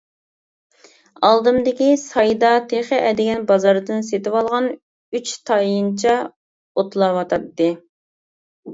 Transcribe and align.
ئالدىمدىكى 1.27 1.89
سايدا 2.05 2.49
تېخى 2.73 2.99
ئەتىگەن 3.09 3.45
بازاردىن 3.53 4.09
سېتىۋالغان 4.09 4.73
ئۈچ 4.75 5.37
تايىنچا 5.53 6.19
ئوتلاۋاتاتتى. 6.75 7.73